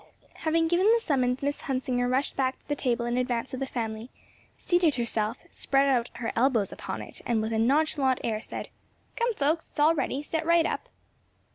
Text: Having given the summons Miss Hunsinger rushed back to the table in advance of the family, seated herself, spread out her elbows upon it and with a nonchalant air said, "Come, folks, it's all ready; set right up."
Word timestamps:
Having 0.37 0.67
given 0.69 0.91
the 0.91 0.99
summons 0.99 1.43
Miss 1.43 1.61
Hunsinger 1.61 2.07
rushed 2.09 2.35
back 2.35 2.57
to 2.57 2.67
the 2.67 2.75
table 2.75 3.05
in 3.05 3.19
advance 3.19 3.53
of 3.53 3.59
the 3.59 3.67
family, 3.67 4.09
seated 4.57 4.95
herself, 4.95 5.37
spread 5.51 5.87
out 5.87 6.09
her 6.15 6.31
elbows 6.35 6.71
upon 6.71 7.03
it 7.03 7.21
and 7.23 7.39
with 7.39 7.53
a 7.53 7.59
nonchalant 7.59 8.19
air 8.23 8.41
said, 8.41 8.69
"Come, 9.15 9.35
folks, 9.35 9.69
it's 9.69 9.79
all 9.79 9.93
ready; 9.93 10.23
set 10.23 10.43
right 10.43 10.65
up." 10.65 10.89